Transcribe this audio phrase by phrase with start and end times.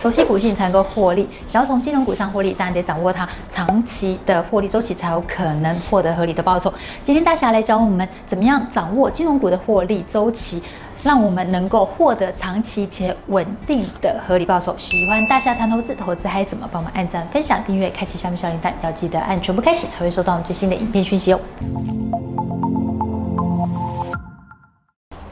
[0.00, 1.28] 熟悉股性才能够获利。
[1.46, 6.72] 想要从金融股上获利，当然得掌握它长期的获利周期，才有可能获得合理的报酬。
[7.02, 10.62] 今天大侠来教我们怎么样掌握金融股的获利周期，
[11.02, 14.74] 让我们能够获得长期且稳定的合理报酬。
[14.78, 16.66] 喜欢大侠谈投资，投资嗨什么？
[16.72, 21.40] 帮我们按赞、分享、订阅、开启下面小铃铛，要记得按全部开启，才会收到最新的影片讯息哦。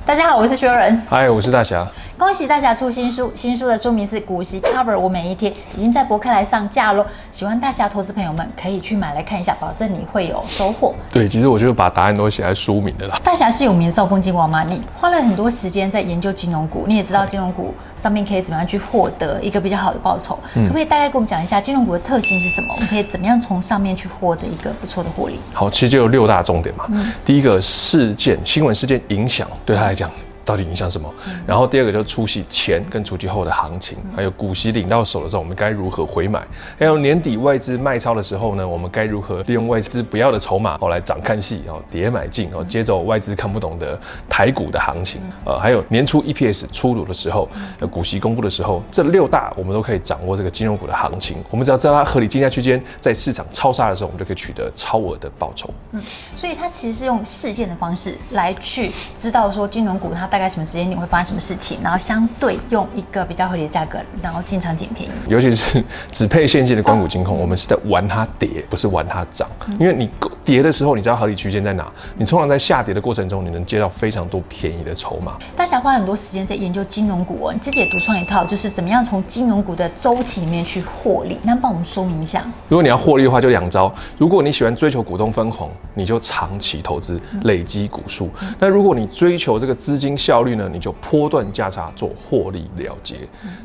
[0.05, 1.01] 大家好，我是薛仁。
[1.09, 1.87] 嗨，我是大侠。
[2.19, 7.07] 恭喜大侠出新书，新书的书名是《股息 Cover 我每一天》，已经在博客来上架喽。
[7.31, 10.93] 喜欢大侠投资朋友们可以去买来看一下，保证你会有收获。
[11.13, 13.21] 对，其实我就把答案都写在书名的啦。
[13.23, 14.65] 大侠是有名的兆丰金王吗？
[14.65, 20.37] 你花了很多时间在研究金融股，你也知道金融股上面可以怎么样去获得一个比较好的报酬。
[20.57, 22.75] 嗯、可不可以大概跟我们讲一下金融股的特性是什么？
[22.75, 25.39] 我们可以怎么样从上面去获得一个不错的获利？
[25.55, 26.87] 好，其实就有六大重点嘛。
[26.89, 30.11] 嗯、第一个事件，新闻事件影响对他来讲。
[30.49, 31.13] 到底影响什么？
[31.47, 36.41] 然后第二个就是除息前跟出息后的行情，还有股息领到手的时候，我们该如何回买？
[36.79, 45.21] 还有年底外资卖超的时候呢，我们该如何利用外资不要的筹码哦来涨看戏哦，跌买进哦，接走外资看不懂的台股的行情。
[45.45, 47.47] 呃，还有年初 EPS 出炉的时候，
[47.91, 51.37] 股息公布的时候，这六大我们都可以掌握这个金融股的行情。
[51.51, 55.69] 我们只要知道它合理竞价区间，在市场超杀的时候，我们就可以取得超额的报酬。
[55.93, 56.03] 嗯，
[56.35, 60.38] 所以它其实是用事件的方式来去知道说金融股它大。
[60.39, 65.13] 大概什么时间你会发生什么事情，然后相对用一个比较合理的价格，然后进场捡便宜。
[65.27, 65.83] 尤其是
[66.13, 69.49] 只配现金的关谷金控，我们是在玩它跌，不是玩它涨。
[69.81, 70.09] 因为你
[70.45, 71.91] 跌的时候，你知道合理区间在哪？
[72.17, 75.37] 你通常在下跌的过程中，你能接到非常多便宜的筹码。
[75.57, 81.41] 大侠花了很多时间在研究金融股哦，你自己也独创一套，就是怎么样从金融股的周期里面去获利。
[81.43, 82.47] 那帮我们说明一下。
[82.69, 83.93] 如果你要获利的话，就两招。
[84.17, 88.31] 如果你喜欢追求股东分红，你就长期投资，累积股数。
[88.61, 93.17] 那如果你追求这个资金，效率呢，你就波段价差做获利了结。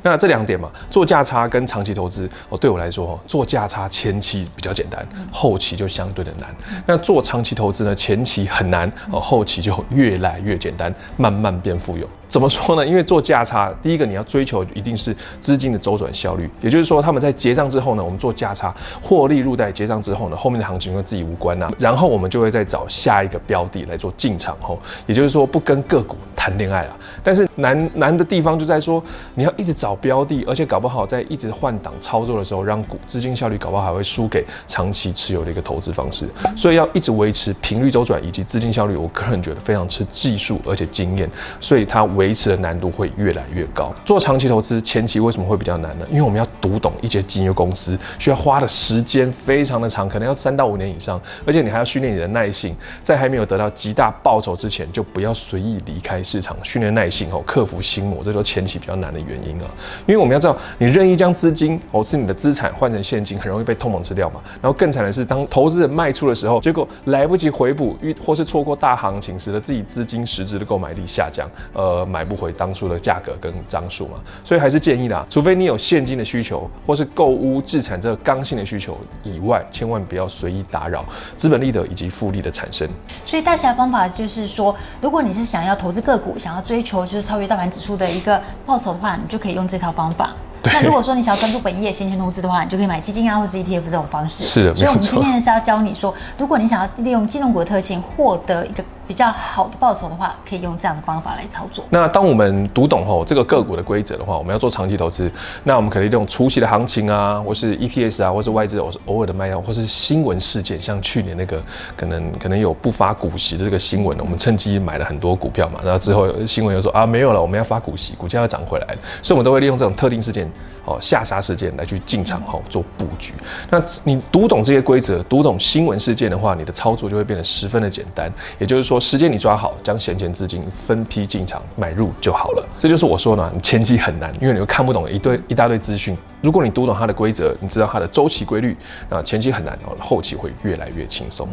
[0.02, 6.56] 那这两点嘛，做价差跟长期投资哦，对我来说，做价差前期比较简单，后期就相对的难。
[6.86, 12.08] 那做长期投资呢，前期很难哦，后期就越来越简单，慢慢变富有。
[12.34, 12.84] 怎么说呢？
[12.84, 26.98] 因为做价差，第一个你要追求一定是资金的周转效率，也就是说，他们在结账之后呢，我们做价差获利入袋，结账之后呢，后面的行情跟自己无关呐、然后我们就会再找下一个标的来做进场后，也就是说不跟个股谈恋爱啊。
[27.24, 29.04] 但是难难的地方就在说，
[29.36, 36.28] 你要一直找标的，而且搞不好在一直换挡操作的时候，让股资金效率搞不好还会输给长期持有的一个投资方式。
[36.58, 41.30] 所以要一直维持频率周转以及资金效率，我个人觉得非常吃技术而且经验，
[41.60, 42.23] 所以它维。
[42.24, 43.94] 维持的难度会越来越高。
[44.06, 46.06] 做长期投资前期为什么会比较难呢？
[46.10, 59.68] 因为我们要读懂一些金融公司，需要花的时间非常的长，可能要三到五年以上，而且你还要训练你的耐性，在还没有得到极大报酬之前，就不要随意离开市场，训练耐性哦，克服心魔，这都前期比较难的原因啊。
[60.06, 64.40] 因为我们要知道，你任意将资金哦，是你的资产换成现金，很容易被通膨吃掉嘛。
[64.62, 72.08] 然后更惨的是，当投资人卖出的时候，结果来不及回补，或是错过大行情，使得自己资金实质的购买力下降，呃。
[72.14, 81.04] 买不回当初的价格跟张数嘛，所以还是建议啦，除非你有现金的需求，或是购屋置产这个刚性的需求以外，千万不要随意打扰
[81.36, 82.88] 资本利得以及复利的产生。
[83.26, 90.34] 所以大侠的方法就是说，如果你是想要投资个股，想要追求就是超越大盘指数的一个报酬的话，你就可以用这套方法。
[90.66, 94.46] 那如果说你想要专注本业、闲钱投资的话，你就可以买基金啊，或是 ETF 这种方式。
[94.46, 101.84] 是的，所以我们今天是要教你说，如果你想要利用金融股的特性获得一个比较好的报酬的话，可以用这样的方法来操作。
[101.90, 105.30] 那当我们读懂后这个个股的规则的话，我们要做长期投资，
[105.64, 111.62] 那我们可以利用除息的行情啊，或是 EPS 啊，或是外资偶偶尔的卖压，或是新闻事件，像去年那个
[111.98, 118.88] 可能可能有不发股息的这个新闻，我们趁机买了很多股票嘛，然后之后新闻又说啊没有了，我们要发股息，股价要涨回来，
[119.22, 120.50] 所以我们都会利用这种特定事件
[120.86, 123.34] 哦下杀事件来去进场后做布局。
[123.70, 128.93] 那你读懂这些规则，读懂新闻事件的话，你的操作就会变得十分的简单，也就是说。
[128.94, 132.64] 说时间你抓好，将闲钱资金分批进场买入就好了。
[132.78, 136.16] 这就是我说呢，你前期很难，因为你会看不懂一堆一大堆资讯。
[136.42, 138.78] 如果你读懂它的规则，你知道它的周期规律，
[139.10, 141.50] 那前期很难，然后期会越来越轻松。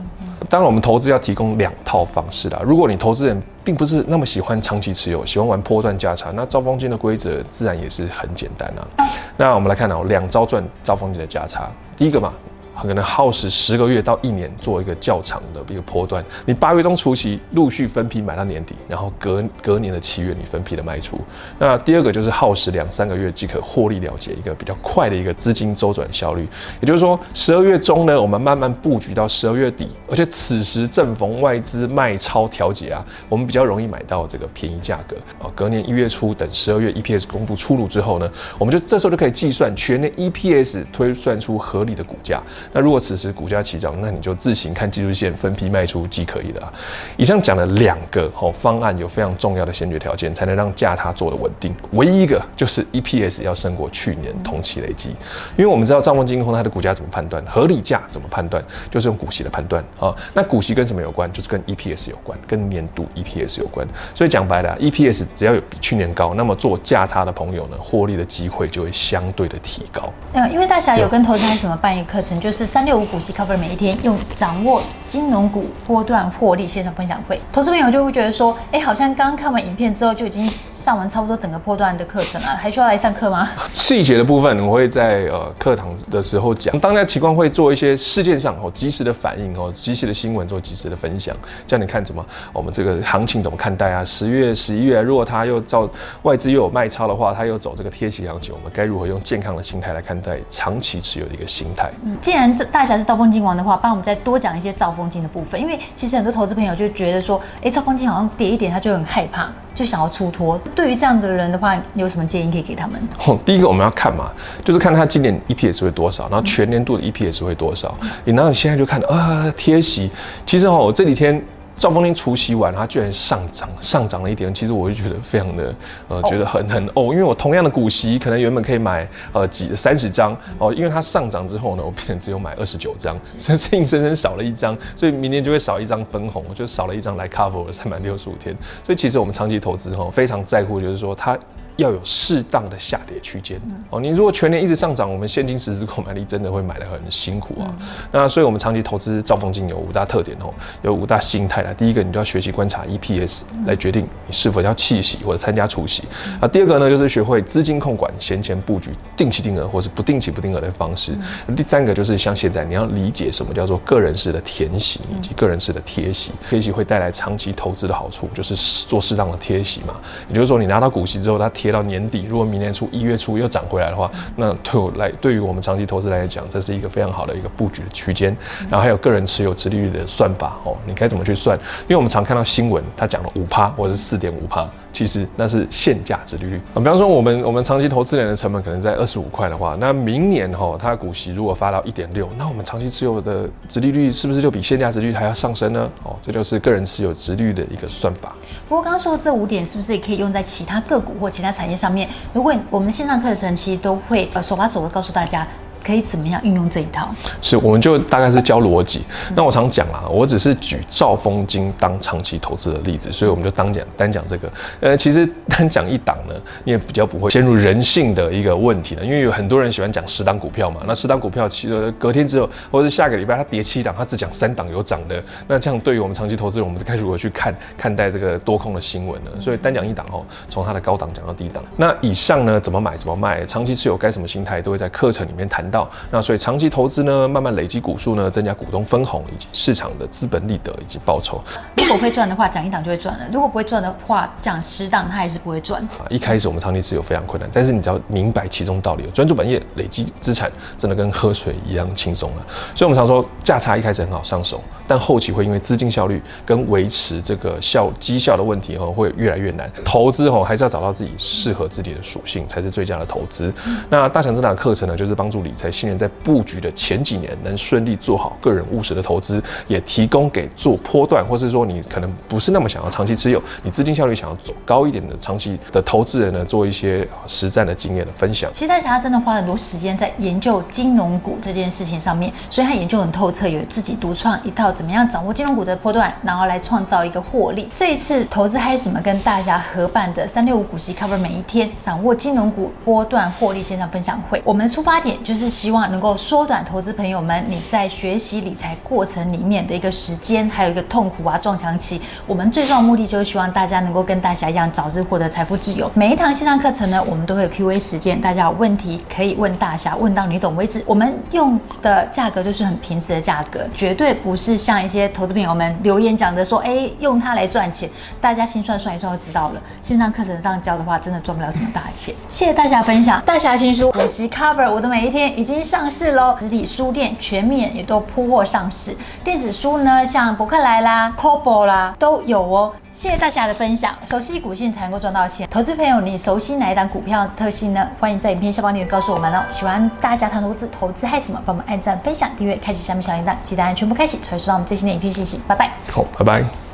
[0.51, 2.61] 当然，我们投资要提供两套方式啦。
[2.63, 9.09] 如果你投资人并不是那么喜欢长期持有，喜欢玩波段价差，那招风金的规则自然也是很简单啊。
[9.39, 11.71] 那我们来看哦，两招赚招风金的价差。
[11.97, 12.35] 第一个嘛。
[12.75, 16.25] 很可能耗时十个月到一年做一个较长的一个波段。
[16.47, 21.19] 你八月中除息，陆续分批买到年底，然后隔隔年的七月你分批的卖出。
[21.59, 26.49] 那第二个就是耗时两三个月即可获利了结，一个比较快的一个资金周转效率。
[26.81, 35.51] 也就是说，十二月中呢，我们慢慢布局到十二月底，而且此时正逢外资卖超调节啊，我们比较容易买到这个便宜价格啊。
[35.55, 42.43] 隔年一月初等十二月 EPS 公布出炉之后呢，我们就这时候就可以计算全年 EPS 推算出合理的股价。
[42.73, 46.73] 那如果此时股价起涨，那你就自行看技术线分批卖出即可以了。
[47.17, 51.75] 以上讲了两个哦方案，有非常重要的先决条件，才能让价差做得稳定。
[51.93, 55.11] 唯一一个就是 EPS 要胜过去年同期累积，
[55.57, 60.15] 因为我们知道兆丰金控它的股价怎么判断，合理价怎么判断，就是用股息的判断啊。
[60.35, 61.31] 那股息跟什么有关？
[61.33, 63.87] 就是跟 EPS 有关，跟年度 EPS 有关。
[64.15, 70.13] 所以讲白了，EPS 只要有比去年高，那么做价差的朋友呢，获利的机会就会相对的提高。
[70.33, 80.53] 嗯，因为大侠有跟投资人什么办一个课程，就就是三六五股息 cover 每一天用掌握金融股波段获利线上分享会，投资朋友就会觉得说，哎、好像刚看完影片之后就已经。
[80.81, 83.51] 上完差不多整个波段的课程啊，还需要来上课吗？
[83.75, 86.77] 细节的部分我会在呃课堂的时候讲。
[86.81, 91.37] 当家情况会做一些事件上哦及时的反应哦，及时的新闻做及时的分享，
[91.67, 94.03] 叫你看怎么我们这个行情怎么看待啊？
[94.03, 95.87] 十月、十一月，如果它又照
[96.23, 101.91] 外资又有卖超的话，它又走这个贴息行情，我们该如何用健康的心态来看待长期持有的一个心态？
[102.05, 109.51] 嗯，既然这大侠是兆丰金王的话，帮我们再多讲一些兆丰金的部分，因为其实很多投资朋友就觉得说，哎、欸，兆丰金好像跌一点他就很害怕。
[109.75, 113.01] 就想要出脱，对于这样的人的话，你有什么建议可以给他们？
[113.27, 114.31] 哦，第一个我们要看嘛，
[114.65, 117.95] 就是看他今年 EPS 会多少，然后全年度的 EPS 会多少。
[118.25, 120.11] 你然后现在就看啊，贴息，
[120.45, 121.43] 其实哦，我这几天。
[121.81, 124.53] 兆丰金除夕完，它居然上涨，上涨了一点。
[124.53, 125.75] 其实我就觉得非常的，
[126.09, 138.55] 呃，觉得很很哦，因为我同样的股息，可能原本可以买呃几三十张哦，因为它上涨之后呢，我变成只有买二十九张，所以硬生生少了一张，所以明年就会少一张分红，就少了一张来 cover 三百六十五天。
[138.85, 141.39] 所以其实我们长期投资哈，非常在乎，就是说它。
[141.81, 143.99] 要有适当的下跌区间哦。
[143.99, 147.75] 你如果全年一直上涨，我们现金实质购买力真的会买得很辛苦啊。
[148.13, 151.73] 那所以我们长期投资兆丰金有五大特点哦，有五大心态啦。
[151.73, 156.05] 第一个，你就要学习观察 EPS 来决定你是否要弃息或者参加除息
[156.39, 156.47] 啊。
[156.47, 161.15] 第二个呢，就是学会资金控管、闲钱布局、定期定额或是不定期不定额的方式。
[161.57, 166.33] 第三个就是像现在，你要理解什么叫做个人式的填息以及个人式的贴息。
[166.51, 168.55] 贴息会带来长期投资的好处，就是
[168.87, 169.95] 做适当的贴息嘛。
[170.29, 171.70] 也就是说，你拿到股息之后，它贴。
[171.71, 178.37] 到年底，如果明年初一月初又涨回来的话，那对我来，对于我们长期投资来讲，这是一个非常好的一个布局的区间。
[178.69, 181.59] 然后还有个人持有殖利率的算法哦，你该怎么去算？
[181.83, 184.69] 因为我们常看到新闻，它讲了五趴或者是四点五趴。
[184.93, 195.89] 其实那是现价殖利率啊，比方说我们我们长期投资人的成本可能在二十五块的话，那明年哈它的股息如果发到一点六，那我们长期持有的殖利率是不是就比现价殖利率还要上升呢？
[196.03, 198.35] 哦，这就是个人持有殖利率的一个算法。
[198.69, 202.09] 不过刚刚说的这五点是不是也可以用在其他个股或其他产业上面？
[202.33, 205.47] 如果我们线上课程其实都会呃手把手的告诉大家。
[205.85, 207.09] 可以怎么样运用这一套？
[207.41, 209.03] 是，我们就大概是教逻辑。
[209.35, 214.53] 那我常讲啊，我只是举兆丰金当长期投资的例子，所以我们就当讲单讲这个。
[214.81, 216.35] 呃，其实 单讲一档呢，
[216.65, 220.83] 你也比较不会陷入人性的一个问题呢，因为有很多人喜欢讲十档股票嘛。
[220.87, 225.23] 那十档股票其实隔天之后，或者是下个礼拜它跌七档，它只讲三档有涨的。
[225.47, 229.31] 那这样对于我们长期投资人，我们该如何去看看待这个多空的新闻呢？
[229.41, 231.63] 所以单讲一档哦，从它的高档讲到低档。
[231.77, 235.70] 那以上呢，怎么买怎么卖，长期持有该什么心态，都会在课程里面谈。
[235.71, 241.41] 到那，所以长期投资呢，慢慢累积股数呢，增加股东分红以及市场的资本利得以及报酬。
[241.77, 245.83] 如果会赚的话，涨一档就会赚了；如果不会赚的话，讲十档它还是不会赚。
[245.99, 252.47] 啊，一开始我们长期持有非常困难，但是你只要明白其中道理，专注本业，累积资产，真的跟喝水一样轻松了。
[252.75, 259.71] 所以我们常说价差一开始很好上手，但后期会因为资金效率跟维持这个效绩效的问题哦，会越来越难。
[259.85, 263.53] 投资哦，还是要找到自己适合自己的属性才是最佳的投资。
[263.89, 278.51] 那大强这档课程呢，就是帮助理财新人在布局的前几年能顺利做好个人务实的投资，也提供给做波段，或是说你可能不是那么想要长期持有，你资金效率想要走高一点的长期的投资人呢，做一些实战的经验的分享。
[278.55, 287.69] 其实大侠真的花了很多时间在研究金融股这件事情上面，所以他研究很透彻，有自己独创一套怎么样掌握金融股的波段，然后来创造一个获利。
[287.77, 295.50] 这一次投资嗨什么跟大侠合办的三六五股息 Cover 每一天掌握金融股波段获利线上分享会，我们的出发点就是。
[295.51, 302.01] 希望能够缩短投资朋友们你在学习理财过程里面的一个时间，还有一个痛苦啊撞墙期。
[302.27, 305.91] 我们最重要的目的就是希望大家能够跟大侠一样，早日获得财富自由。
[305.95, 310.81] 每一堂线上课程呢，我们都会有 Q&A 时间，大家有问题可以问大侠，问到你懂为止。
[310.87, 317.91] 我们用的价格就是很平时的价格，绝对不是像一些投资朋友们留言讲的说，哎，用它来赚钱。
[318.21, 319.63] 大家心算算一算就知道了。
[319.83, 322.15] 线上课程上教的话，真的赚不了什么大钱。
[322.29, 328.95] 谢谢大侠分享，大侠新书补习 Cover 我的每一天已经上市喽，实体书店全面也都铺货上市，
[329.25, 332.71] 电子书呢，像博客来啦、Kobo 啦都有哦。
[332.93, 335.49] 谢谢大家的分享，熟悉股性才能够赚到钱。
[335.49, 337.89] 投资朋友，你熟悉哪一档股票的特性呢？
[337.99, 339.43] 欢迎在影片下方留言告诉我们哦。
[339.51, 341.41] 喜欢大侠谈投资，投资害什么？
[341.47, 345.41] 帮我们按赞、分享、订阅、开启下面小铃铛，记得按全部开启才会收到我们最新的影片信息。
[345.49, 345.71] 拜拜。
[345.91, 346.61] 好，拜拜。